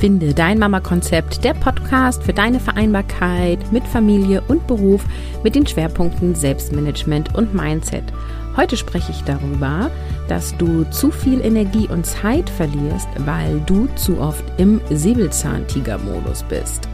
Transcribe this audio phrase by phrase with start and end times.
[0.00, 5.04] Finde dein Mama-Konzept, der Podcast für deine Vereinbarkeit mit Familie und Beruf
[5.44, 8.04] mit den Schwerpunkten Selbstmanagement und Mindset.
[8.56, 9.90] Heute spreche ich darüber,
[10.26, 16.89] dass du zu viel Energie und Zeit verlierst, weil du zu oft im Säbelzahntiger-Modus bist.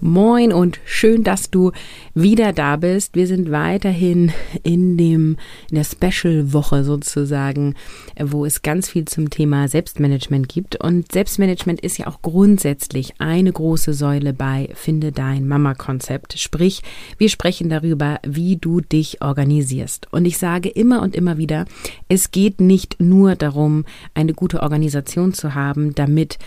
[0.00, 1.72] Moin und schön, dass du
[2.14, 3.16] wieder da bist.
[3.16, 4.30] Wir sind weiterhin
[4.62, 5.36] in dem
[5.70, 7.74] in der Special Woche sozusagen,
[8.16, 13.52] wo es ganz viel zum Thema Selbstmanagement gibt und Selbstmanagement ist ja auch grundsätzlich eine
[13.52, 16.38] große Säule bei Finde dein Mama Konzept.
[16.38, 16.82] Sprich,
[17.18, 20.12] wir sprechen darüber, wie du dich organisierst.
[20.12, 21.64] Und ich sage immer und immer wieder,
[22.08, 23.84] es geht nicht nur darum,
[24.14, 26.38] eine gute Organisation zu haben, damit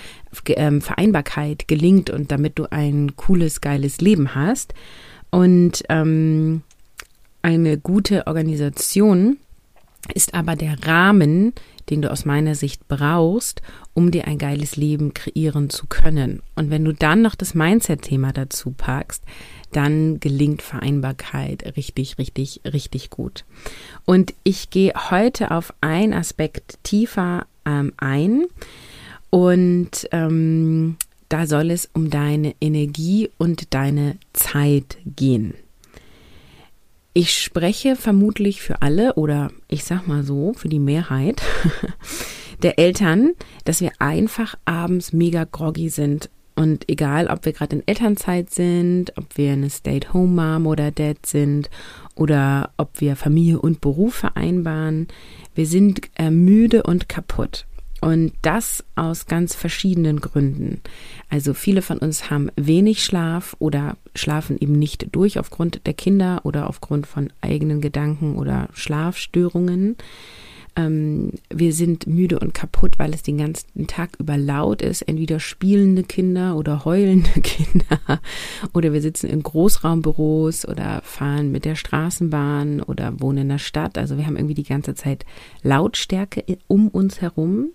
[0.48, 4.74] ähm, Vereinbarkeit gelingt und damit du ein cooles, geiles Leben hast.
[5.30, 6.62] Und ähm,
[7.42, 9.38] eine gute Organisation
[10.14, 11.54] ist aber der Rahmen,
[11.90, 13.62] den du aus meiner Sicht brauchst,
[13.94, 16.42] um dir ein geiles Leben kreieren zu können.
[16.56, 19.24] Und wenn du dann noch das Mindset-Thema dazu packst,
[19.72, 23.46] dann gelingt Vereinbarkeit richtig, richtig, richtig gut.
[24.06, 28.46] Und ich gehe heute auf einen Aspekt tiefer ähm, ein,
[29.32, 30.98] und ähm,
[31.32, 35.54] da soll es um deine Energie und deine Zeit gehen.
[37.14, 41.42] Ich spreche vermutlich für alle oder ich sag mal so, für die Mehrheit
[42.64, 43.32] der Eltern,
[43.64, 46.30] dass wir einfach abends mega groggy sind.
[46.56, 51.70] Und egal, ob wir gerade in Elternzeit sind, ob wir eine Stay-at-home-Mom oder Dad sind
[52.16, 55.08] oder ob wir Familie und Beruf vereinbaren,
[55.56, 57.66] wir sind äh, müde und kaputt.
[58.02, 60.82] Und das aus ganz verschiedenen Gründen.
[61.30, 66.42] Also viele von uns haben wenig Schlaf oder schlafen eben nicht durch aufgrund der Kinder
[66.44, 69.98] oder aufgrund von eigenen Gedanken oder Schlafstörungen.
[70.76, 75.02] Ähm, wir sind müde und kaputt, weil es den ganzen Tag über laut ist.
[75.02, 78.22] Entweder spielende Kinder oder heulende Kinder.
[78.74, 83.98] Oder wir sitzen in Großraumbüros oder fahren mit der Straßenbahn oder wohnen in der Stadt.
[83.98, 85.26] Also wir haben irgendwie die ganze Zeit
[85.62, 87.70] Lautstärke um uns herum.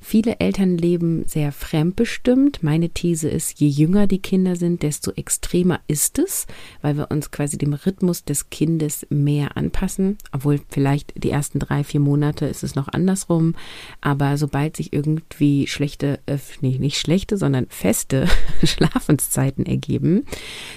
[0.00, 2.62] Viele Eltern leben sehr fremdbestimmt.
[2.62, 6.46] Meine These ist, je jünger die Kinder sind, desto extremer ist es,
[6.82, 10.18] weil wir uns quasi dem Rhythmus des Kindes mehr anpassen.
[10.32, 13.54] Obwohl vielleicht die ersten drei, vier Monate ist es noch andersrum.
[14.00, 18.26] Aber sobald sich irgendwie schlechte, äh, nee, nicht schlechte, sondern feste
[18.62, 20.24] Schlafenszeiten ergeben,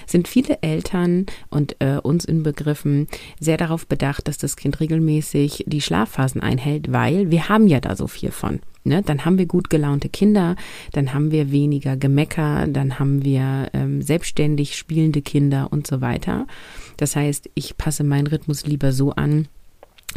[0.06, 5.80] sind viele Eltern und äh, uns inbegriffen sehr darauf bedacht, dass das Kind regelmäßig die
[5.80, 8.60] Schlafphasen einhält, weil wir haben ja da so viel von.
[8.90, 10.56] Ne, dann haben wir gut gelaunte Kinder,
[10.90, 16.48] dann haben wir weniger Gemecker, dann haben wir ähm, selbstständig spielende Kinder und so weiter.
[16.96, 19.46] Das heißt, ich passe meinen Rhythmus lieber so an,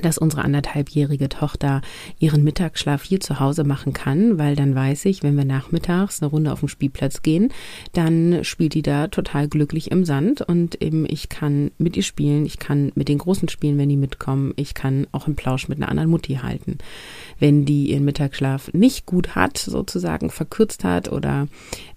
[0.01, 1.81] dass unsere anderthalbjährige Tochter
[2.17, 6.31] ihren Mittagsschlaf hier zu Hause machen kann, weil dann weiß ich, wenn wir nachmittags eine
[6.31, 7.49] Runde auf den Spielplatz gehen,
[7.93, 12.45] dann spielt die da total glücklich im Sand und eben ich kann mit ihr spielen,
[12.45, 15.77] ich kann mit den Großen spielen, wenn die mitkommen, ich kann auch einen Plausch mit
[15.77, 16.79] einer anderen Mutti halten.
[17.43, 21.49] Wenn die ihren Mittagsschlaf nicht gut hat, sozusagen verkürzt hat oder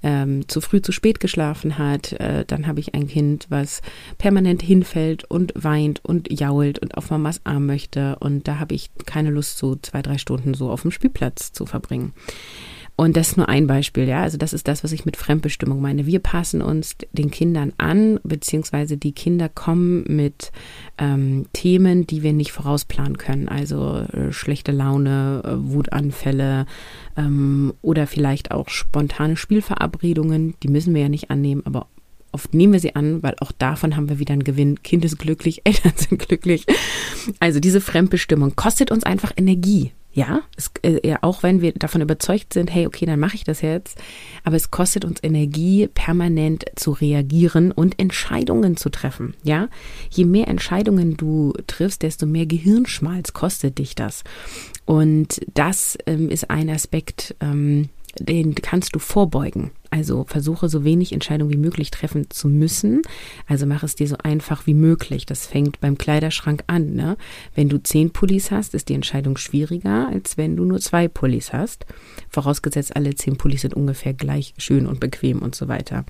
[0.03, 3.81] ähm, zu früh zu spät geschlafen hat, äh, dann habe ich ein Kind, was
[4.19, 8.17] permanent hinfällt und weint und jault und auf Mamas Arm möchte möchte.
[8.21, 11.67] Und da habe ich keine Lust, so zwei, drei Stunden so auf dem Spielplatz zu
[11.67, 12.13] verbringen.
[12.99, 14.23] Und das ist nur ein Beispiel, ja.
[14.23, 16.07] Also das ist das, was ich mit Fremdbestimmung meine.
[16.07, 20.51] Wir passen uns den Kindern an, beziehungsweise die Kinder kommen mit
[20.97, 23.49] ähm, Themen, die wir nicht vorausplanen können.
[23.49, 26.65] Also äh, schlechte Laune, äh, Wutanfälle
[27.19, 30.55] ähm, oder vielleicht auch spontane Spielverabredungen.
[30.63, 31.89] Die müssen wir ja nicht annehmen, aber
[32.33, 34.83] Oft nehmen wir sie an, weil auch davon haben wir wieder einen Gewinn.
[34.83, 36.67] Kind ist glücklich, Eltern sind glücklich.
[37.41, 39.93] Also diese Fremdbestimmung kostet uns einfach Energie.
[40.17, 43.61] Ja, es, äh, auch wenn wir davon überzeugt sind, hey, okay, dann mache ich das
[43.61, 43.99] jetzt,
[44.45, 49.35] aber es kostet uns Energie, permanent zu reagieren und Entscheidungen zu treffen.
[49.43, 49.69] Ja,
[50.09, 54.25] je mehr Entscheidungen du triffst, desto mehr Gehirnschmalz kostet dich das.
[54.87, 59.71] Und das ähm, ist ein Aspekt, ähm, den kannst du vorbeugen.
[59.91, 63.03] Also versuche so wenig Entscheidungen wie möglich treffen zu müssen.
[63.47, 65.27] Also mach es dir so einfach wie möglich.
[65.27, 66.95] Das fängt beim Kleiderschrank an.
[66.95, 67.17] Ne?
[67.55, 71.53] Wenn du zehn Pullis hast, ist die Entscheidung schwieriger, als wenn du nur zwei Pullis
[71.53, 71.87] hast.
[72.29, 76.05] Vorausgesetzt, alle zehn Pullis sind ungefähr gleich schön und bequem und so weiter.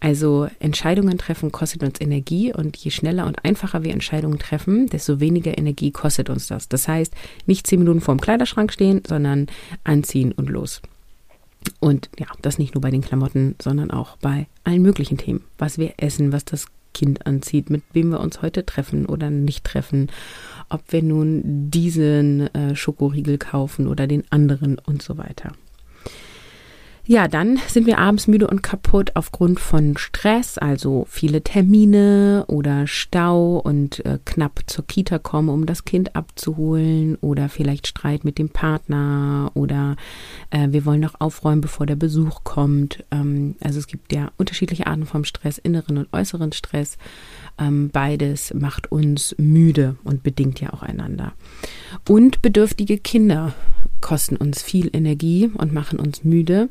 [0.00, 5.20] Also Entscheidungen treffen kostet uns Energie und je schneller und einfacher wir Entscheidungen treffen, desto
[5.20, 6.68] weniger Energie kostet uns das.
[6.68, 7.12] Das heißt,
[7.46, 9.46] nicht zehn Minuten vor dem Kleiderschrank stehen, sondern
[9.84, 10.80] anziehen und los.
[11.80, 15.44] Und ja, das nicht nur bei den Klamotten, sondern auch bei allen möglichen Themen.
[15.58, 19.64] Was wir essen, was das Kind anzieht, mit wem wir uns heute treffen oder nicht
[19.64, 20.08] treffen,
[20.70, 25.52] ob wir nun diesen äh, Schokoriegel kaufen oder den anderen und so weiter.
[27.08, 32.88] Ja, dann sind wir abends müde und kaputt aufgrund von Stress, also viele Termine oder
[32.88, 38.38] Stau und äh, knapp zur Kita kommen, um das Kind abzuholen oder vielleicht Streit mit
[38.38, 39.94] dem Partner oder
[40.50, 43.04] äh, wir wollen noch aufräumen, bevor der Besuch kommt.
[43.12, 46.98] Ähm, also es gibt ja unterschiedliche Arten vom Stress, inneren und äußeren Stress.
[47.56, 51.34] Ähm, beides macht uns müde und bedingt ja auch einander.
[52.08, 53.54] Und bedürftige Kinder
[54.06, 56.68] kosten uns viel Energie und machen uns müde,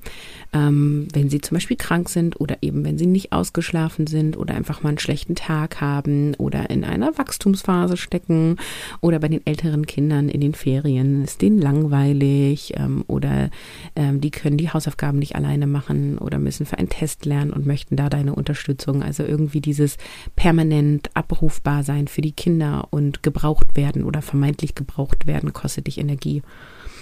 [0.53, 4.55] ähm, wenn sie zum Beispiel krank sind oder eben wenn sie nicht ausgeschlafen sind oder
[4.55, 8.55] einfach mal einen schlechten Tag haben oder in einer Wachstumsphase stecken
[9.01, 13.49] oder bei den älteren Kindern in den Ferien ist denen langweilig ähm, oder
[13.97, 17.65] ähm, die können die Hausaufgaben nicht alleine machen oder müssen für einen Test lernen und
[17.65, 19.03] möchten da deine Unterstützung.
[19.03, 19.97] Also irgendwie dieses
[20.37, 25.97] permanent abrufbar sein für die Kinder und gebraucht werden oder vermeintlich gebraucht werden, kostet dich
[25.97, 26.41] Energie.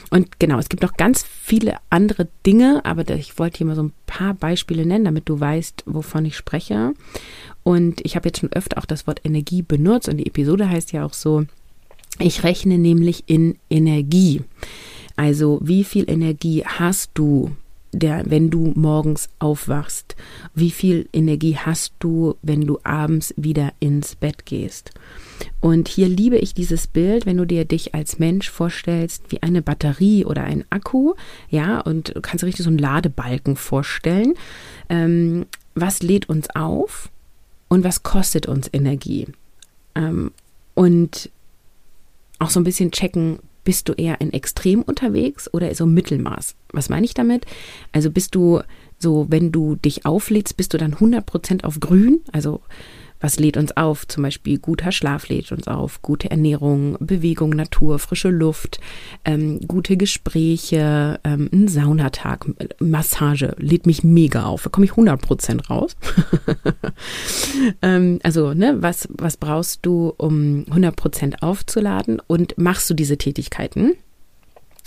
[0.10, 3.84] Und genau, es gibt noch ganz viele andere Dinge, aber ich wollte hier mal so
[3.84, 6.94] ein paar Beispiele nennen, damit du weißt, wovon ich spreche.
[7.64, 10.92] Und ich habe jetzt schon öfter auch das Wort Energie benutzt und die Episode heißt
[10.92, 11.46] ja auch so,
[12.20, 14.42] ich rechne nämlich in Energie.
[15.16, 17.56] Also wie viel Energie hast du
[17.94, 20.16] der, wenn du morgens aufwachst?
[20.54, 24.92] Wie viel Energie hast du, wenn du abends wieder ins Bett gehst?
[25.60, 29.62] Und hier liebe ich dieses Bild, wenn du dir dich als Mensch vorstellst, wie eine
[29.62, 31.14] Batterie oder ein Akku,
[31.50, 34.34] ja, und du kannst dir richtig so einen Ladebalken vorstellen.
[34.90, 35.46] Ähm,
[35.76, 37.10] was lädt uns auf
[37.68, 39.28] und was kostet uns Energie?
[39.96, 40.32] Ähm,
[40.74, 41.30] und
[42.40, 46.56] auch so ein bisschen checken, bist du eher in Extrem unterwegs oder so Mittelmaß?
[46.72, 47.46] Was meine ich damit?
[47.92, 48.62] Also bist du
[49.00, 52.62] so, wenn du dich auflädst, bist du dann 100% auf grün, also
[53.24, 54.06] was lädt uns auf?
[54.06, 58.82] Zum Beispiel guter Schlaf lädt uns auf, gute Ernährung, Bewegung, Natur, frische Luft,
[59.24, 62.46] ähm, gute Gespräche, ähm, ein Saunatag,
[62.80, 64.64] Massage lädt mich mega auf.
[64.64, 65.96] Da komme ich 100% raus.
[67.82, 72.22] ähm, also, ne, was, was brauchst du, um 100% aufzuladen?
[72.28, 73.94] Und machst du diese Tätigkeiten?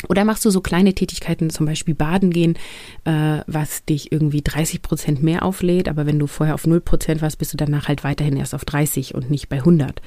[0.08, 2.58] Oder machst du so kleine Tätigkeiten, zum Beispiel baden gehen,
[3.04, 7.22] äh, was dich irgendwie 30 Prozent mehr auflädt, aber wenn du vorher auf 0 Prozent
[7.22, 10.02] warst, bist du danach halt weiterhin erst auf 30 und nicht bei 100.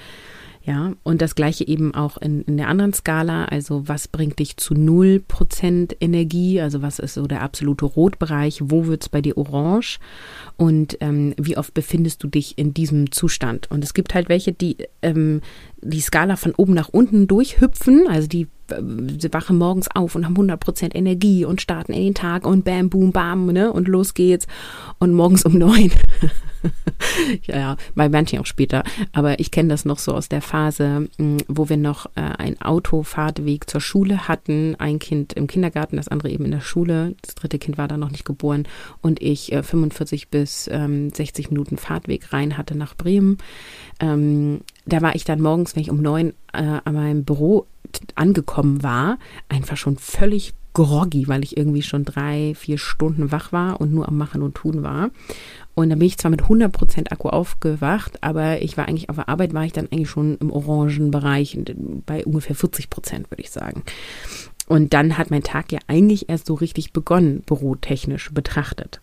[0.61, 3.45] Ja, und das gleiche eben auch in, in der anderen Skala.
[3.45, 6.59] Also, was bringt dich zu 0% Energie?
[6.59, 8.61] Also, was ist so der absolute Rotbereich?
[8.65, 9.99] Wo wird es bei dir orange?
[10.57, 13.71] Und ähm, wie oft befindest du dich in diesem Zustand?
[13.71, 15.41] Und es gibt halt welche, die ähm,
[15.81, 18.07] die Skala von oben nach unten durchhüpfen.
[18.09, 18.47] Also, die
[19.19, 22.89] sie wachen morgens auf und haben 100% Energie und starten in den Tag und bam,
[22.89, 24.47] boom, bam, ne, und los geht's.
[24.99, 25.91] Und morgens um neun,
[27.43, 28.83] ja, ja, bei manchen auch später,
[29.13, 32.61] aber ich kenne das noch so aus der Phase, mm, wo wir noch äh, einen
[32.61, 37.35] Autofahrtweg zur Schule hatten, ein Kind im Kindergarten, das andere eben in der Schule, das
[37.35, 38.67] dritte Kind war da noch nicht geboren
[39.01, 43.37] und ich äh, 45 bis ähm, 60 Minuten Fahrtweg rein hatte nach Bremen.
[43.99, 47.67] Ähm, da war ich dann morgens, wenn ich um neun äh, an meinem Büro
[48.15, 49.17] angekommen war,
[49.47, 54.07] einfach schon völlig groggy, weil ich irgendwie schon drei, vier Stunden wach war und nur
[54.07, 55.09] am Machen und Tun war.
[55.79, 59.29] Und dann bin ich zwar mit 100% Akku aufgewacht, aber ich war eigentlich auf der
[59.29, 61.57] Arbeit, war ich dann eigentlich schon im orangen Bereich
[62.05, 63.83] bei ungefähr 40%, würde ich sagen.
[64.67, 68.99] Und dann hat mein Tag ja eigentlich erst so richtig begonnen, bürotechnisch betrachtet.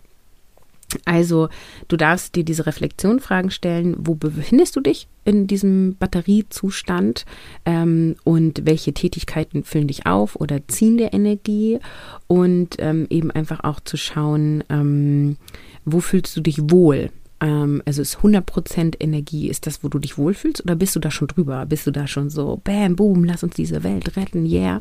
[1.05, 1.49] Also
[1.89, 7.25] du darfst dir diese Reflexionfragen stellen, wo befindest du dich in diesem Batteriezustand?
[7.65, 11.79] Ähm, und welche Tätigkeiten füllen dich auf oder ziehen dir Energie?
[12.27, 15.37] Und ähm, eben einfach auch zu schauen, ähm,
[15.85, 20.17] wo fühlst du dich wohl ähm, also ist 100% Energie, ist das, wo du dich
[20.17, 21.67] wohlfühlst oder bist du da schon drüber?
[21.67, 24.81] Bist du da schon so, bam, boom, lass uns diese Welt retten, yeah.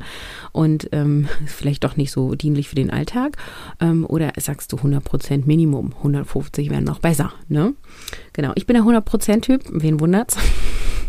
[0.51, 3.37] Und ähm, vielleicht doch nicht so dienlich für den Alltag.
[3.79, 7.73] Ähm, oder sagst du 100% Minimum, 150 wären noch besser, ne?
[8.35, 10.35] Genau, ich bin der 100%-Typ, wen wundert's?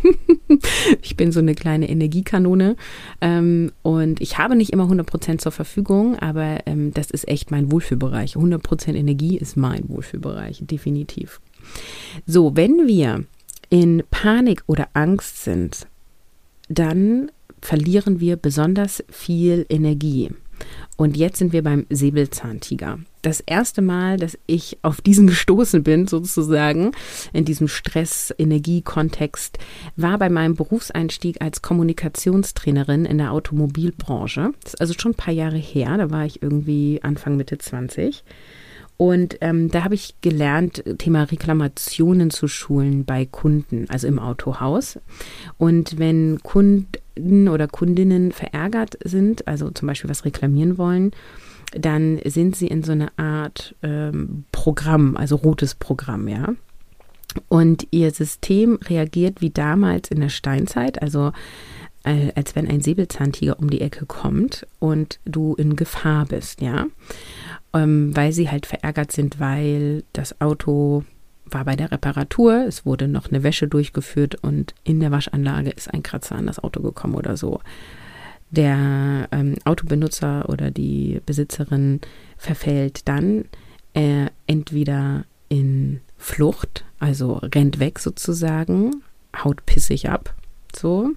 [1.02, 2.76] ich bin so eine kleine Energiekanone
[3.20, 7.72] ähm, und ich habe nicht immer 100% zur Verfügung, aber ähm, das ist echt mein
[7.72, 8.36] Wohlfühlbereich.
[8.36, 11.40] 100% Energie ist mein Wohlfühlbereich, definitiv.
[12.26, 13.24] So, wenn wir
[13.70, 15.88] in Panik oder Angst sind,
[16.68, 20.30] dann verlieren wir besonders viel Energie.
[20.96, 23.00] Und jetzt sind wir beim Säbelzahntiger.
[23.26, 26.92] Das erste Mal, dass ich auf diesen gestoßen bin, sozusagen,
[27.32, 29.58] in diesem Stress-Energie-Kontext,
[29.96, 34.52] war bei meinem Berufseinstieg als Kommunikationstrainerin in der Automobilbranche.
[34.62, 38.22] Das ist also schon ein paar Jahre her, da war ich irgendwie Anfang Mitte 20.
[38.96, 45.00] Und ähm, da habe ich gelernt, Thema Reklamationen zu schulen bei Kunden, also im Autohaus.
[45.58, 51.10] Und wenn Kunden oder Kundinnen verärgert sind, also zum Beispiel was reklamieren wollen,
[51.72, 56.54] dann sind sie in so einer Art ähm, Programm, also rotes Programm, ja.
[57.48, 61.32] Und ihr System reagiert wie damals in der Steinzeit, also
[62.04, 66.86] äh, als wenn ein Säbelzahntiger um die Ecke kommt und du in Gefahr bist, ja
[67.76, 71.04] ähm, weil sie halt verärgert sind, weil das Auto
[71.44, 75.92] war bei der Reparatur, es wurde noch eine Wäsche durchgeführt und in der Waschanlage ist
[75.92, 77.60] ein Kratzer an das Auto gekommen oder so.
[78.50, 82.00] Der ähm, Autobenutzer oder die Besitzerin
[82.36, 83.46] verfällt dann
[83.94, 89.02] äh, entweder in Flucht, also rennt weg sozusagen,
[89.44, 90.34] haut pissig ab,
[90.74, 91.10] so,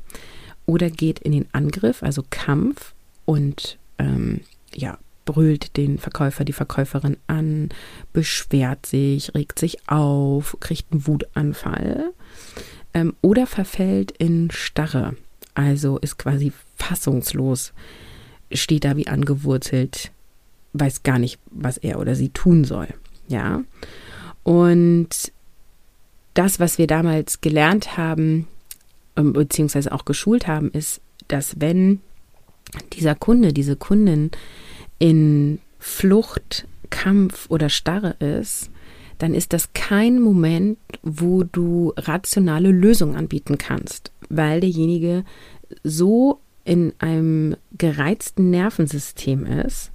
[0.66, 2.94] oder geht in den Angriff, also Kampf
[3.26, 4.42] und ähm,
[4.74, 7.70] ja, brüllt den Verkäufer, die Verkäuferin an,
[8.14, 12.12] beschwert sich, regt sich auf, kriegt einen Wutanfall
[12.94, 15.16] ähm, oder verfällt in Starre,
[15.60, 17.74] also ist quasi fassungslos,
[18.52, 20.12] steht da wie angewurzelt,
[20.72, 22.88] weiß gar nicht, was er oder sie tun soll.
[23.28, 23.62] Ja.
[24.44, 25.34] Und
[26.34, 28.48] das, was wir damals gelernt haben,
[29.18, 32.00] ähm, beziehungsweise auch geschult haben, ist, dass wenn
[32.94, 34.32] dieser Kunde, diese Kundin
[34.98, 38.72] in Flucht, Kampf oder Starre ist,
[39.18, 45.24] dann ist das kein Moment, wo du rationale Lösungen anbieten kannst, weil derjenige
[45.84, 49.92] so in einem gereizten Nervensystem ist,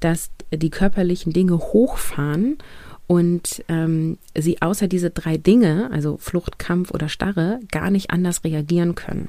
[0.00, 2.58] dass die körperlichen Dinge hochfahren
[3.06, 8.44] und ähm, sie außer diese drei Dinge, also Flucht, Kampf oder Starre, gar nicht anders
[8.44, 9.28] reagieren können.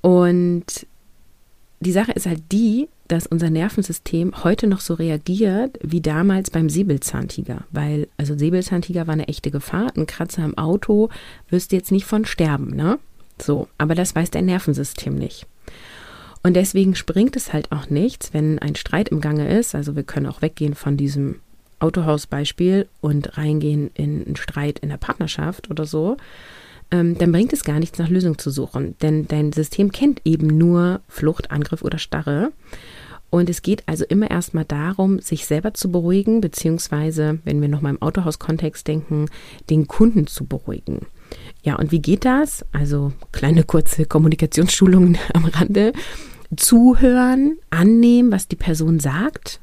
[0.00, 0.86] Und
[1.80, 6.68] die Sache ist halt die, dass unser Nervensystem heute noch so reagiert wie damals beim
[6.68, 7.64] Säbelzahntiger.
[7.70, 9.92] Weil, also Säbelzahntiger war eine echte Gefahr.
[9.96, 11.10] Ein Kratzer im Auto
[11.50, 12.98] wirst du jetzt nicht von sterben, ne?
[13.40, 15.46] So, aber das weiß dein Nervensystem nicht.
[16.42, 19.74] Und deswegen springt es halt auch nichts, wenn ein Streit im Gange ist.
[19.74, 21.40] Also wir können auch weggehen von diesem
[21.80, 26.16] Autohausbeispiel und reingehen in einen Streit in der Partnerschaft oder so
[26.90, 28.96] ähm, dann bringt es gar nichts, nach Lösung zu suchen.
[29.02, 32.52] Denn dein System kennt eben nur Flucht, Angriff oder Starre.
[33.28, 37.92] Und es geht also immer erstmal darum, sich selber zu beruhigen, beziehungsweise, wenn wir nochmal
[37.92, 39.26] im Autohaus-Kontext denken,
[39.68, 41.06] den Kunden zu beruhigen.
[41.62, 42.64] Ja, und wie geht das?
[42.72, 45.92] Also kleine kurze Kommunikationsschulungen am Rande.
[46.56, 49.60] Zuhören, annehmen, was die Person sagt.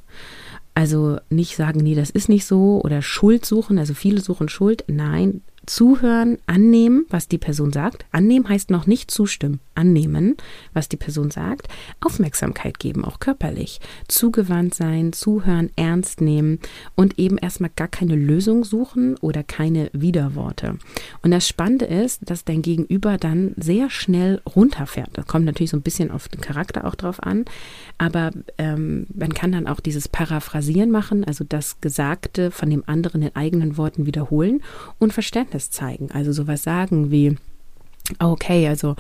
[0.76, 3.78] Also nicht sagen, nee, das ist nicht so oder Schuld suchen.
[3.78, 4.84] Also viele suchen Schuld.
[4.88, 8.06] Nein, zuhören, annehmen, was die Person sagt.
[8.12, 9.60] Annehmen heißt noch nicht zustimmen.
[9.76, 10.36] Annehmen,
[10.74, 11.68] was die Person sagt.
[12.02, 13.80] Aufmerksamkeit geben, auch körperlich.
[14.08, 16.60] Zugewandt sein, zuhören, ernst nehmen
[16.96, 20.78] und eben erstmal gar keine Lösung suchen oder keine Widerworte.
[21.22, 25.10] Und das Spannende ist, dass dein Gegenüber dann sehr schnell runterfährt.
[25.14, 27.46] Das kommt natürlich so ein bisschen auf den Charakter auch drauf an.
[27.98, 33.22] Aber ähm, man kann dann auch dieses Paraphrasieren machen, also das Gesagte von dem anderen
[33.22, 34.62] in eigenen Worten wiederholen
[35.00, 36.10] und Verständnis Verständnis zeigen.
[36.12, 37.38] Also sowas sagen wie,
[38.20, 38.96] okay, also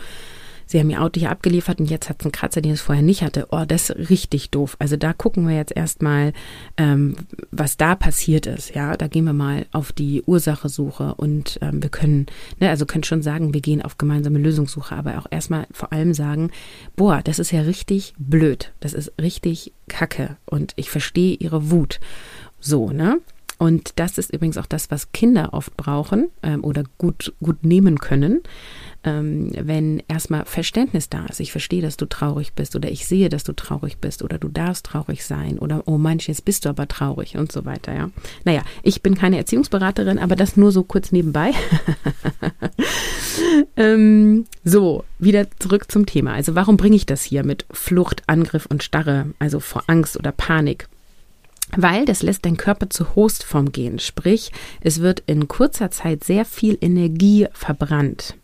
[0.65, 3.03] Sie haben Ihr Auto hier abgeliefert und jetzt hat es einen Kratzer, den es vorher
[3.03, 3.47] nicht hatte.
[3.51, 4.77] Oh, das ist richtig doof.
[4.79, 6.31] Also da gucken wir jetzt erstmal,
[6.77, 7.15] ähm,
[7.51, 8.73] was da passiert ist.
[8.73, 12.27] Ja, da gehen wir mal auf die Ursachesuche und ähm, wir können,
[12.59, 16.13] ne, also können schon sagen, wir gehen auf gemeinsame Lösungssuche, aber auch erstmal vor allem
[16.13, 16.49] sagen,
[16.95, 18.71] boah, das ist ja richtig blöd.
[18.79, 21.99] Das ist richtig kacke und ich verstehe Ihre Wut.
[22.61, 23.19] So, ne?
[23.63, 27.97] Und das ist übrigens auch das, was Kinder oft brauchen ähm, oder gut, gut nehmen
[27.97, 28.41] können,
[29.05, 31.39] ähm, wenn erstmal Verständnis da ist.
[31.39, 34.49] Ich verstehe, dass du traurig bist oder ich sehe, dass du traurig bist oder du
[34.49, 38.09] darfst traurig sein oder oh manch, jetzt bist du aber traurig und so weiter, ja.
[38.43, 41.53] Naja, ich bin keine Erziehungsberaterin, aber das nur so kurz nebenbei.
[43.77, 46.33] ähm, so, wieder zurück zum Thema.
[46.33, 50.33] Also warum bringe ich das hier mit Flucht, Angriff und Starre, also vor Angst oder
[50.33, 50.89] Panik?
[51.77, 53.99] Weil das lässt dein Körper zur Hostform gehen.
[53.99, 54.51] Sprich,
[54.81, 58.35] es wird in kurzer Zeit sehr viel Energie verbrannt.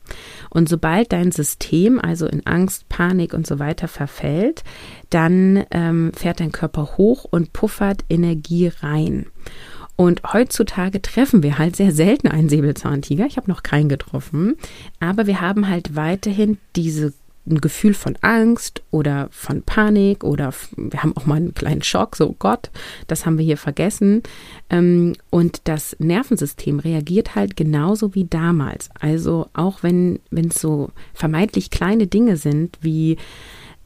[0.50, 4.64] Und sobald dein System also in Angst, Panik und so weiter verfällt,
[5.10, 9.28] dann ähm, fährt dein Körper hoch und puffert Energie rein.
[10.00, 13.26] Und heutzutage treffen wir halt sehr selten einen Säbelzahntiger.
[13.26, 14.56] Ich habe noch keinen getroffen.
[15.02, 17.14] Aber wir haben halt weiterhin diese
[17.46, 22.16] ein Gefühl von Angst oder von Panik oder wir haben auch mal einen kleinen Schock,
[22.16, 22.70] so Gott,
[23.08, 24.24] das haben wir hier vergessen.
[24.70, 28.90] Ähm, und das Nervensystem reagiert halt genauso wie damals.
[29.00, 33.18] Also auch wenn es so vermeintlich kleine Dinge sind wie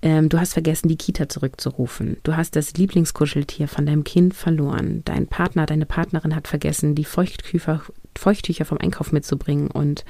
[0.03, 2.17] Ähm, du hast vergessen, die Kita zurückzurufen.
[2.23, 5.01] Du hast das Lieblingskuscheltier von deinem Kind verloren.
[5.05, 7.81] Dein Partner, deine Partnerin hat vergessen, die Feuchttücher,
[8.13, 10.03] Feuchttücher vom Einkauf mitzubringen und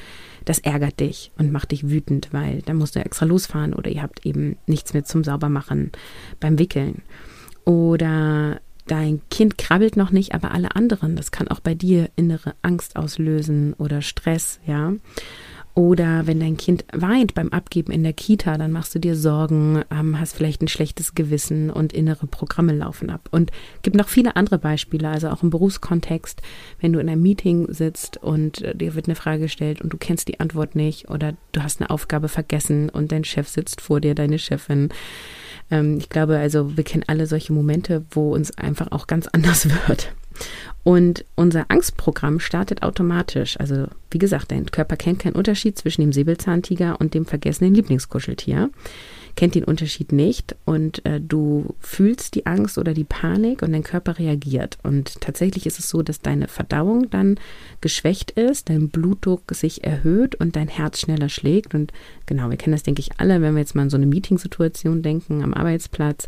[0.45, 4.01] das ärgert dich und macht dich wütend, weil dann musst du extra losfahren oder ihr
[4.01, 5.91] habt eben nichts mehr zum Saubermachen
[6.39, 7.03] beim Wickeln.
[7.63, 12.55] Oder dein Kind krabbelt noch nicht, aber alle anderen, das kann auch bei dir innere
[12.63, 14.93] Angst auslösen oder Stress, ja.
[15.75, 19.83] Oder wenn dein Kind weint beim Abgeben in der Kita, dann machst du dir Sorgen,
[19.89, 23.27] ähm, hast vielleicht ein schlechtes Gewissen und innere Programme laufen ab.
[23.31, 23.51] Und
[23.81, 26.43] gibt noch viele andere Beispiele, also auch im Berufskontext,
[26.79, 29.97] wenn du in einem Meeting sitzt und äh, dir wird eine Frage gestellt und du
[29.97, 33.99] kennst die Antwort nicht oder du hast eine Aufgabe vergessen und dein Chef sitzt vor
[33.99, 34.89] dir, deine Chefin.
[35.71, 39.67] Ähm, ich glaube, also wir kennen alle solche Momente, wo uns einfach auch ganz anders
[39.87, 40.13] wird.
[40.83, 43.59] Und unser Angstprogramm startet automatisch.
[43.59, 48.69] Also, wie gesagt, dein Körper kennt keinen Unterschied zwischen dem Säbelzahntiger und dem vergessenen Lieblingskuscheltier
[49.35, 53.83] kennt den Unterschied nicht und äh, du fühlst die Angst oder die Panik und dein
[53.83, 54.77] Körper reagiert.
[54.83, 57.39] Und tatsächlich ist es so, dass deine Verdauung dann
[57.81, 61.73] geschwächt ist, dein Blutdruck sich erhöht und dein Herz schneller schlägt.
[61.73, 61.91] Und
[62.27, 65.01] genau, wir kennen das, denke ich, alle, wenn wir jetzt mal an so eine Meetingsituation
[65.01, 66.27] denken am Arbeitsplatz.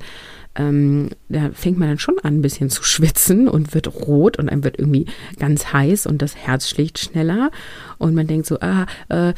[0.56, 4.50] Ähm, da fängt man dann schon an, ein bisschen zu schwitzen und wird rot und
[4.50, 5.06] einem wird irgendwie
[5.38, 7.52] ganz heiß und das Herz schlägt schneller.
[8.00, 9.34] Und man denkt so, ah, äh,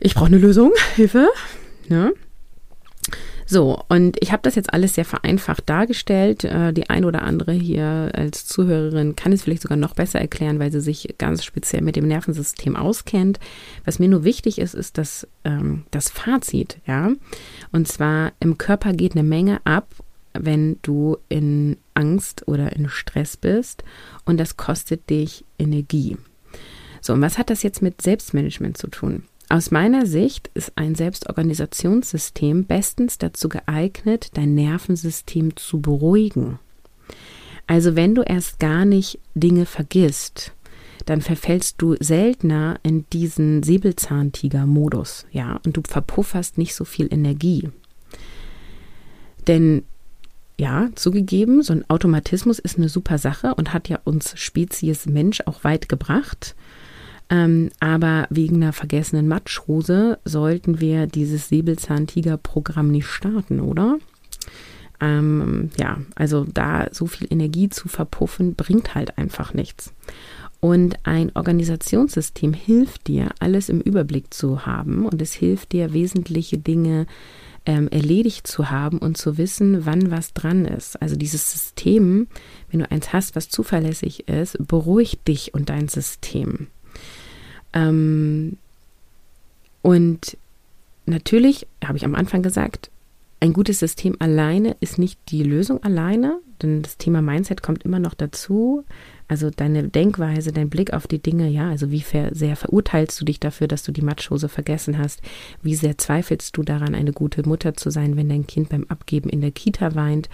[0.00, 1.28] ich brauche eine Lösung, Hilfe.
[1.88, 2.12] Ne?
[3.46, 6.44] So, und ich habe das jetzt alles sehr vereinfacht dargestellt.
[6.44, 10.58] Äh, die ein oder andere hier als Zuhörerin kann es vielleicht sogar noch besser erklären,
[10.58, 13.40] weil sie sich ganz speziell mit dem Nervensystem auskennt.
[13.84, 17.10] Was mir nur wichtig ist, ist das, ähm, das Fazit, ja.
[17.72, 19.88] Und zwar im Körper geht eine Menge ab,
[20.32, 23.84] wenn du in Angst oder in Stress bist
[24.24, 26.16] und das kostet dich Energie.
[27.00, 29.24] So, und was hat das jetzt mit Selbstmanagement zu tun?
[29.52, 36.58] Aus meiner Sicht ist ein Selbstorganisationssystem bestens dazu geeignet, dein Nervensystem zu beruhigen.
[37.66, 40.54] Also wenn du erst gar nicht Dinge vergisst,
[41.04, 47.68] dann verfällst du seltener in diesen Säbelzahntiger-Modus, ja, und du verpufferst nicht so viel Energie.
[49.48, 49.84] Denn
[50.58, 55.42] ja, zugegeben, so ein Automatismus ist eine super Sache und hat ja uns Spezies Mensch
[55.44, 56.54] auch weit gebracht.
[57.30, 63.98] Ähm, aber wegen einer vergessenen Matschhose sollten wir dieses Säbelzahntiger-Programm nicht starten, oder?
[65.00, 69.92] Ähm, ja, also da so viel Energie zu verpuffen, bringt halt einfach nichts.
[70.60, 76.56] Und ein Organisationssystem hilft dir, alles im Überblick zu haben und es hilft dir, wesentliche
[76.56, 77.06] Dinge
[77.66, 81.02] ähm, erledigt zu haben und zu wissen, wann was dran ist.
[81.02, 82.28] Also dieses System,
[82.70, 86.68] wenn du eins hast, was zuverlässig ist, beruhigt dich und dein System.
[87.72, 88.56] Ähm,
[89.82, 90.36] und
[91.06, 92.90] natürlich, habe ich am Anfang gesagt,
[93.40, 97.98] ein gutes System alleine ist nicht die Lösung alleine, denn das Thema Mindset kommt immer
[97.98, 98.84] noch dazu.
[99.26, 103.40] Also deine Denkweise, dein Blick auf die Dinge, ja, also wie sehr verurteilst du dich
[103.40, 105.22] dafür, dass du die Matschhose vergessen hast?
[105.60, 109.28] Wie sehr zweifelst du daran, eine gute Mutter zu sein, wenn dein Kind beim Abgeben
[109.28, 110.28] in der Kita weint?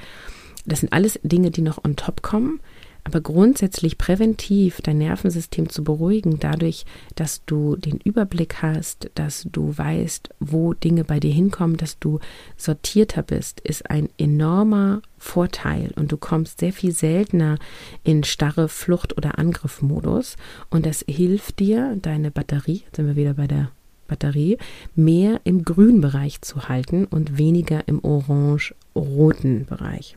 [0.66, 2.60] Das sind alles Dinge, die noch on top kommen.
[3.04, 6.84] Aber grundsätzlich präventiv dein Nervensystem zu beruhigen, dadurch,
[7.14, 12.18] dass du den Überblick hast, dass du weißt, wo Dinge bei dir hinkommen, dass du
[12.56, 17.58] sortierter bist, ist ein enormer Vorteil und du kommst sehr viel seltener
[18.04, 20.36] in starre Flucht- oder Angriffmodus
[20.70, 23.70] und das hilft dir, deine Batterie, jetzt sind wir wieder bei der
[24.06, 24.58] Batterie,
[24.94, 30.16] mehr im grünen Bereich zu halten und weniger im orange-roten Bereich.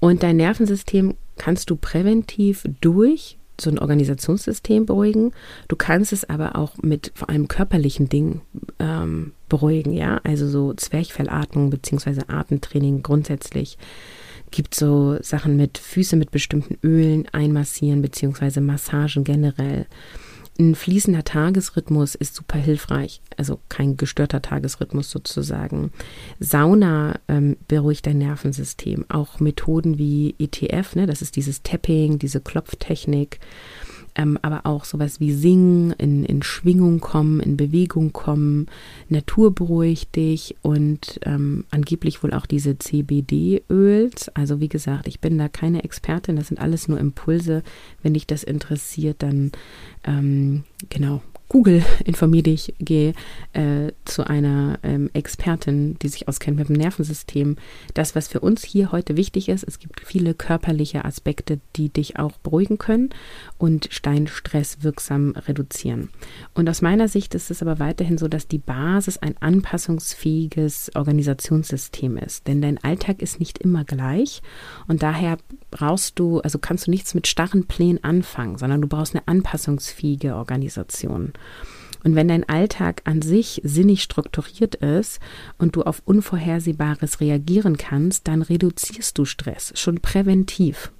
[0.00, 5.32] Und dein Nervensystem kannst du präventiv durch so ein Organisationssystem beruhigen.
[5.68, 8.40] Du kannst es aber auch mit vor allem körperlichen Dingen
[8.80, 10.20] ähm, beruhigen, ja.
[10.24, 13.78] Also so Zwerchfellatmung beziehungsweise Atemtraining grundsätzlich
[14.50, 19.86] gibt so Sachen mit Füße mit bestimmten Ölen einmassieren beziehungsweise Massagen generell.
[20.56, 25.90] Ein fließender Tagesrhythmus ist super hilfreich, also kein gestörter Tagesrhythmus sozusagen.
[26.38, 29.04] Sauna ähm, beruhigt dein Nervensystem.
[29.08, 33.40] Auch Methoden wie ETF, ne, das ist dieses Tapping, diese Klopftechnik,
[34.14, 38.66] ähm, aber auch sowas wie Singen, in, in Schwingung kommen, in Bewegung kommen,
[39.08, 44.28] Natur beruhigt dich und ähm, angeblich wohl auch diese CBD-Öls.
[44.30, 47.62] Also wie gesagt, ich bin da keine Expertin, das sind alles nur Impulse.
[48.02, 49.52] Wenn dich das interessiert, dann
[50.04, 53.12] ähm, genau, Google, informier dich, geh
[53.52, 57.56] äh, zu einer ähm, Expertin, die sich auskennt mit dem Nervensystem.
[57.92, 62.18] Das, was für uns hier heute wichtig ist, es gibt viele körperliche Aspekte, die dich
[62.18, 63.10] auch beruhigen können
[63.58, 66.08] und Steinstress wirksam reduzieren.
[66.54, 72.16] Und aus meiner Sicht ist es aber weiterhin so, dass die Basis ein anpassungsfähiges Organisationssystem
[72.16, 72.46] ist.
[72.46, 74.42] Denn dein Alltag ist nicht immer gleich
[74.88, 75.36] und daher
[75.70, 80.36] brauchst du, also kannst du nichts mit starren Plänen anfangen, sondern du brauchst eine anpassungsfähige
[80.36, 81.33] Organisation.
[82.04, 85.20] Und wenn dein Alltag an sich sinnig strukturiert ist
[85.58, 90.92] und du auf Unvorhersehbares reagieren kannst, dann reduzierst du Stress schon präventiv.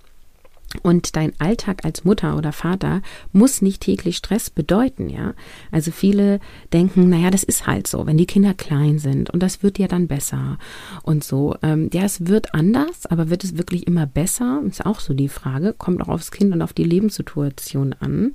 [0.83, 3.01] Und dein Alltag als Mutter oder Vater
[3.33, 5.35] muss nicht täglich Stress bedeuten, ja.
[5.70, 6.40] Also viele
[6.73, 9.87] denken, naja, das ist halt so, wenn die Kinder klein sind und das wird ja
[9.87, 10.59] dann besser
[11.03, 11.55] und so.
[11.62, 14.62] Ähm, ja, es wird anders, aber wird es wirklich immer besser?
[14.66, 15.75] Ist auch so die Frage.
[15.77, 18.33] Kommt auch aufs Kind und auf die Lebenssituation an.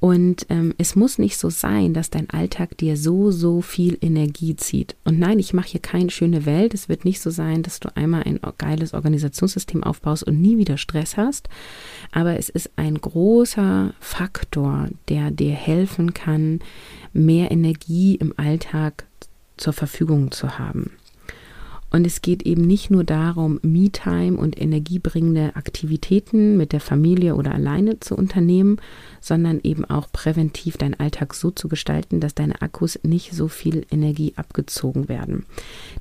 [0.00, 4.56] Und ähm, es muss nicht so sein, dass dein Alltag dir so, so viel Energie
[4.56, 4.96] zieht.
[5.04, 6.72] Und nein, ich mache hier keine schöne Welt.
[6.72, 10.78] Es wird nicht so sein, dass du einmal ein geiles Organisationssystem aufbaust und nie wieder
[10.78, 11.50] Stress hast.
[12.12, 16.60] Aber es ist ein großer Faktor, der dir helfen kann,
[17.12, 19.04] mehr Energie im Alltag
[19.58, 20.92] zur Verfügung zu haben.
[21.90, 27.52] Und es geht eben nicht nur darum, Me-Time und energiebringende Aktivitäten mit der Familie oder
[27.52, 28.80] alleine zu unternehmen,
[29.20, 33.84] sondern eben auch präventiv deinen Alltag so zu gestalten, dass deine Akkus nicht so viel
[33.90, 35.44] Energie abgezogen werden.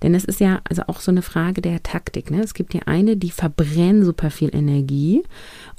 [0.04, 2.30] Denn es ist ja also auch so eine Frage der Taktik.
[2.30, 2.41] Ne?
[2.41, 5.23] Es gibt ja eine, die verbrennen super viel Energie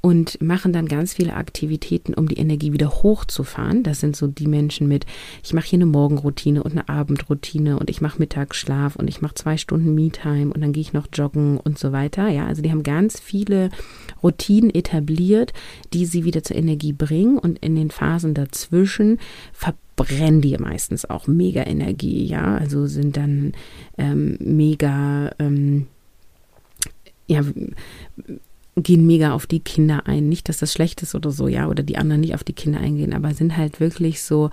[0.03, 3.83] und machen dann ganz viele Aktivitäten, um die Energie wieder hochzufahren.
[3.83, 5.07] Das sind so die Menschen mit,
[5.44, 9.35] ich mache hier eine Morgenroutine und eine Abendroutine und ich mache Mittagsschlaf und ich mache
[9.35, 12.29] zwei Stunden Me-Time und dann gehe ich noch joggen und so weiter.
[12.29, 13.71] Ja, also die haben ganz viele
[14.23, 15.53] Routinen etabliert,
[15.93, 19.19] die sie wieder zur Energie bringen und in den Phasen dazwischen
[19.53, 22.25] verbrennen die meistens auch mega Energie.
[22.27, 23.53] Ja, also sind dann
[23.99, 25.87] ähm, mega, ähm,
[27.27, 27.43] ja,
[28.77, 30.29] gehen mega auf die Kinder ein.
[30.29, 32.81] Nicht, dass das schlecht ist oder so, ja, oder die anderen nicht auf die Kinder
[32.81, 34.51] eingehen, aber sind halt wirklich so,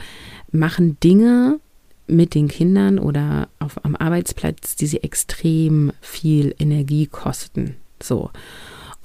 [0.52, 1.60] machen Dinge
[2.08, 7.76] mit den Kindern oder auf, am Arbeitsplatz, die sie extrem viel Energie kosten.
[8.02, 8.32] So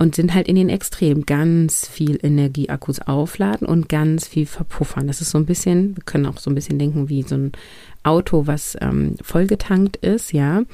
[0.03, 5.07] und sind halt in den Extremen ganz viel Energieakkus aufladen und ganz viel verpuffern.
[5.07, 7.53] Das ist so ein bisschen, wir können auch so ein bisschen denken wie so ein
[8.03, 10.65] Auto, was ähm, vollgetankt ist, ja,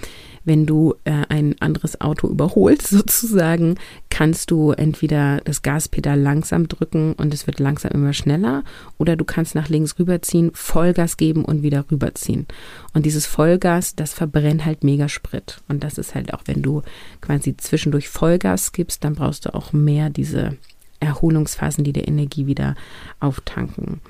[0.44, 3.74] wenn du äh, ein anderes Auto überholst sozusagen,
[4.18, 8.64] kannst du entweder das Gaspedal langsam drücken und es wird langsam immer schneller
[8.98, 12.48] oder du kannst nach links rüberziehen, Vollgas geben und wieder rüberziehen.
[12.94, 15.60] Und dieses Vollgas, das verbrennt halt mega Sprit.
[15.68, 16.82] Und das ist halt auch, wenn du
[17.20, 20.56] quasi zwischendurch Vollgas gibst, dann brauchst du auch mehr diese
[21.00, 22.74] Erholungsphasen, die der Energie wieder
[23.20, 24.00] auftanken.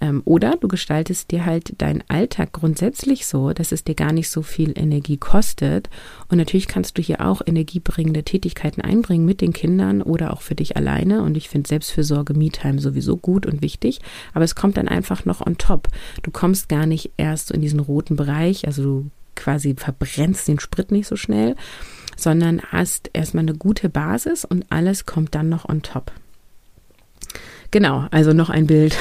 [0.00, 4.28] Ähm, oder du gestaltest dir halt deinen Alltag grundsätzlich so, dass es dir gar nicht
[4.28, 5.88] so viel Energie kostet.
[6.28, 10.54] Und natürlich kannst du hier auch energiebringende Tätigkeiten einbringen mit den Kindern oder auch für
[10.54, 11.22] dich alleine.
[11.22, 14.00] Und ich finde Selbstfürsorge, Me-Time sowieso gut und wichtig.
[14.32, 15.88] Aber es kommt dann einfach noch on top.
[16.22, 20.60] Du kommst gar nicht erst so in diesen roten Bereich, also du quasi verbrennst den
[20.60, 21.56] Sprit nicht so schnell,
[22.16, 26.12] sondern hast erstmal eine gute Basis und alles kommt dann noch on top.
[27.70, 28.96] Genau, also noch ein Bild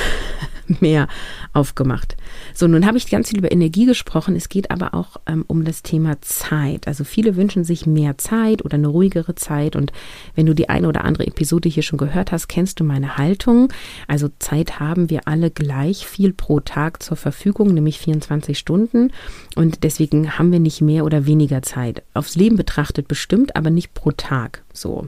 [0.79, 1.07] mehr
[1.53, 2.17] aufgemacht.
[2.53, 4.35] So, nun habe ich ganz viel über Energie gesprochen.
[4.35, 6.87] Es geht aber auch ähm, um das Thema Zeit.
[6.87, 9.75] Also viele wünschen sich mehr Zeit oder eine ruhigere Zeit.
[9.75, 9.91] Und
[10.35, 13.71] wenn du die eine oder andere Episode hier schon gehört hast, kennst du meine Haltung.
[14.07, 19.11] Also Zeit haben wir alle gleich viel pro Tag zur Verfügung, nämlich 24 Stunden.
[19.55, 22.03] Und deswegen haben wir nicht mehr oder weniger Zeit.
[22.15, 24.63] Aufs Leben betrachtet bestimmt, aber nicht pro Tag.
[24.73, 25.07] So.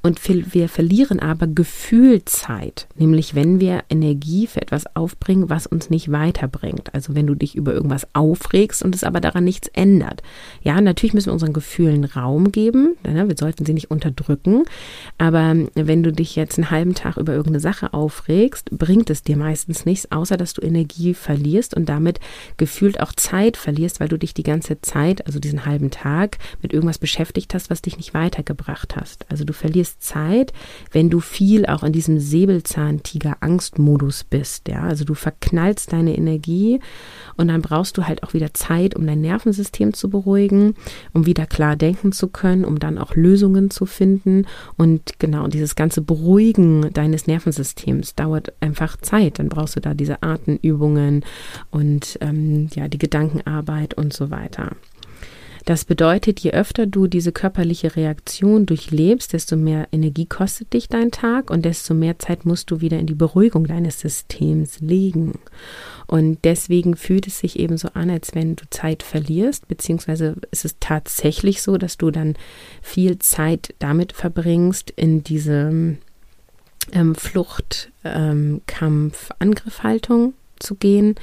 [0.00, 0.20] Und
[0.54, 6.94] wir verlieren aber Gefühlzeit, nämlich wenn wir Energie für etwas aufbringen, was uns nicht weiterbringt.
[6.94, 10.22] Also wenn du dich über irgendwas aufregst und es aber daran nichts ändert.
[10.62, 12.96] Ja, natürlich müssen wir unseren Gefühlen Raum geben.
[13.04, 14.64] Ne, wir sollten sie nicht unterdrücken.
[15.18, 19.36] Aber wenn du dich jetzt einen halben Tag über irgendeine Sache aufregst, bringt es dir
[19.36, 22.20] meistens nichts, außer dass du Energie verlierst und damit
[22.56, 26.72] gefühlt auch Zeit verlierst, weil du dich die ganze Zeit, also diesen halben Tag, mit
[26.72, 29.26] irgendwas beschäftigt hast, was dich nicht weitergebracht hast.
[29.28, 30.52] Also du verlierst Zeit,
[30.90, 34.68] wenn du viel auch in diesem Säbelzahntiger-Angstmodus bist.
[34.68, 36.80] Ja, also du verknallst deine Energie
[37.36, 40.74] und dann brauchst du halt auch wieder Zeit, um dein Nervensystem zu beruhigen,
[41.12, 44.46] um wieder klar denken zu können, um dann auch Lösungen zu finden.
[44.76, 49.38] Und genau dieses ganze Beruhigen deines Nervensystems dauert einfach Zeit.
[49.38, 51.24] Dann brauchst du da diese Atemübungen
[51.70, 54.76] und ähm, ja die Gedankenarbeit und so weiter.
[55.64, 61.12] Das bedeutet, je öfter du diese körperliche Reaktion durchlebst, desto mehr Energie kostet dich dein
[61.12, 65.38] Tag und desto mehr Zeit musst du wieder in die Beruhigung deines Systems legen.
[66.08, 70.64] Und deswegen fühlt es sich eben so an, als wenn du Zeit verlierst, beziehungsweise ist
[70.64, 72.34] es tatsächlich so, dass du dann
[72.82, 75.96] viel Zeit damit verbringst, in diese
[76.92, 81.14] ähm, Flucht, ähm, Kampf, Angriffhaltung zu gehen,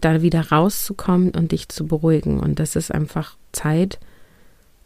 [0.00, 2.38] da wieder rauszukommen und dich zu beruhigen.
[2.38, 3.98] Und das ist einfach Zeit,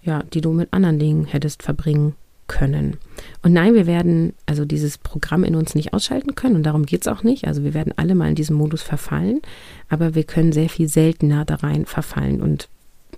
[0.02, 2.14] ja, die du mit anderen Dingen hättest verbringen
[2.48, 2.98] können.
[3.42, 7.02] Und nein, wir werden also dieses Programm in uns nicht ausschalten können und darum geht
[7.02, 7.46] es auch nicht.
[7.46, 9.40] Also wir werden alle mal in diesem Modus verfallen,
[9.88, 12.42] aber wir können sehr viel seltener da rein verfallen.
[12.42, 12.68] Und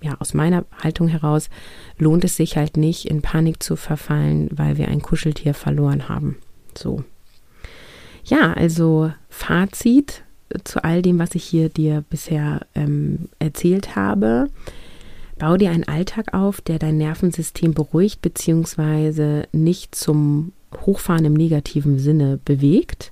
[0.01, 1.49] ja, aus meiner Haltung heraus
[1.97, 6.37] lohnt es sich halt nicht, in Panik zu verfallen, weil wir ein Kuscheltier verloren haben.
[6.77, 7.03] So.
[8.23, 10.23] Ja, also Fazit
[10.63, 14.47] zu all dem, was ich hier dir bisher ähm, erzählt habe.
[15.37, 19.43] Bau dir einen Alltag auf, der dein Nervensystem beruhigt bzw.
[19.51, 20.53] nicht zum
[20.85, 23.11] Hochfahren im negativen Sinne bewegt.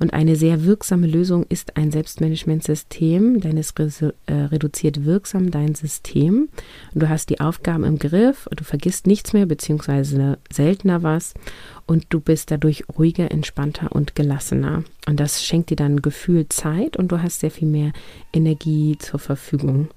[0.00, 6.48] Und eine sehr wirksame Lösung ist ein Selbstmanagementsystem, denn es äh, reduziert wirksam dein System.
[6.94, 11.34] Du hast die Aufgaben im Griff und du vergisst nichts mehr, beziehungsweise seltener was.
[11.86, 14.84] Und du bist dadurch ruhiger, entspannter und gelassener.
[15.06, 17.92] Und das schenkt dir dann Gefühl Zeit und du hast sehr viel mehr
[18.32, 19.88] Energie zur Verfügung.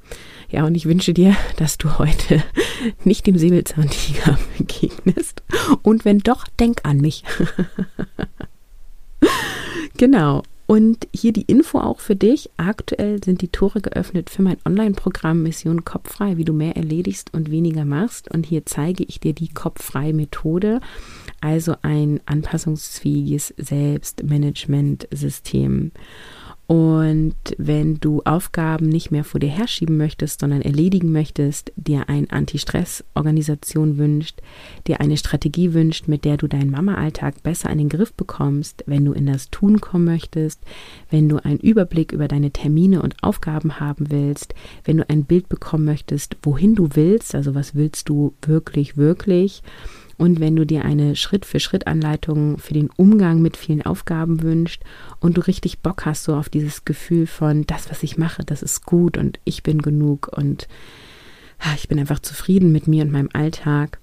[0.50, 2.44] Ja, und ich wünsche dir, dass du heute
[3.06, 5.44] nicht dem Säbelzahntiger begegnest.
[5.82, 7.24] Und wenn doch, denk an mich.
[9.98, 10.44] Genau.
[10.66, 12.50] Und hier die Info auch für dich.
[12.58, 17.52] Aktuell sind die Tore geöffnet für mein Online-Programm Mission Kopffrei, wie du mehr erledigst und
[17.52, 18.32] weniger machst.
[18.32, 20.80] Und hier zeige ich dir die Kopffrei-Methode,
[21.42, 25.92] also ein anpassungsfähiges Selbstmanagement-System.
[26.66, 32.32] Und wenn du Aufgaben nicht mehr vor dir herschieben möchtest, sondern erledigen möchtest, dir eine
[32.32, 34.40] Anti-Stress-Organisation wünscht,
[34.88, 39.04] dir eine Strategie wünscht, mit der du deinen Mama-Alltag besser in den Griff bekommst, wenn
[39.04, 40.62] du in das Tun kommen möchtest,
[41.10, 45.50] wenn du einen Überblick über deine Termine und Aufgaben haben willst, wenn du ein Bild
[45.50, 49.64] bekommen möchtest, wohin du willst, also was willst du wirklich, wirklich,
[50.18, 54.84] und wenn du dir eine Schritt-für-Schritt-Anleitung für den Umgang mit vielen Aufgaben wünschst
[55.20, 58.62] und du richtig Bock hast, so auf dieses Gefühl von, das, was ich mache, das
[58.62, 60.68] ist gut und ich bin genug und
[61.76, 64.00] ich bin einfach zufrieden mit mir und meinem Alltag.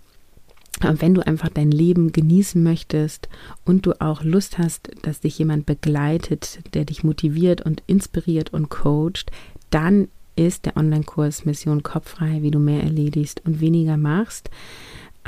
[0.80, 3.28] Wenn du einfach dein Leben genießen möchtest
[3.64, 8.70] und du auch Lust hast, dass dich jemand begleitet, der dich motiviert und inspiriert und
[8.70, 9.30] coacht,
[9.68, 14.48] dann ist der Online-Kurs Mission Kopffrei, wie du mehr erledigst und weniger machst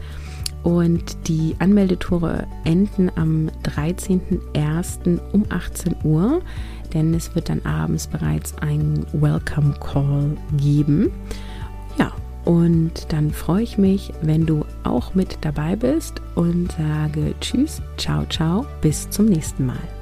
[0.62, 5.18] Und die Anmeldetore enden am 13.01.
[5.33, 6.40] um 18 Uhr
[6.94, 11.11] denn es wird dann abends bereits ein Welcome Call geben.
[12.48, 18.24] Und dann freue ich mich, wenn du auch mit dabei bist und sage Tschüss, ciao,
[18.24, 19.97] ciao, bis zum nächsten Mal.